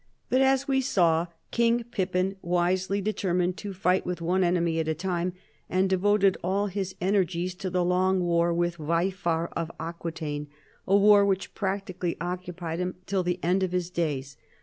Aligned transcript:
But 0.29 0.41
as 0.41 0.67
we 0.67 0.81
saw, 0.81 1.27
King 1.51 1.83
Pippin 1.83 2.35
wisely 2.41 3.01
determined 3.01 3.55
to 3.57 3.71
fight 3.71 4.03
with 4.03 4.19
one 4.19 4.43
enemy 4.43 4.79
at 4.79 4.87
a 4.87 4.95
time, 4.95 5.33
and 5.69 5.87
devoted 5.87 6.37
all 6.43 6.65
his 6.65 6.95
ener 6.99 7.23
gies 7.23 7.53
to 7.59 7.69
the 7.69 7.85
long 7.85 8.19
war 8.21 8.51
with 8.51 8.79
Waifar 8.79 9.49
of 9.55 9.69
Aquitaine, 9.79 10.47
a 10.87 10.97
war 10.97 11.23
which 11.23 11.53
practically 11.53 12.15
occu})ied 12.15 12.79
him 12.79 12.95
till 13.05 13.21
the 13.21 13.39
end 13.43 13.61
of 13.61 13.73
his 13.73 13.91
days. 13.91 14.37